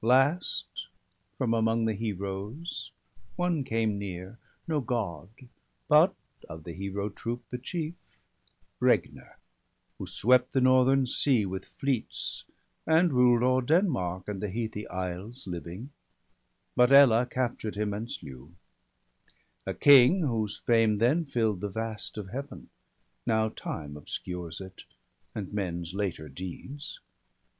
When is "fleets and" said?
11.65-13.13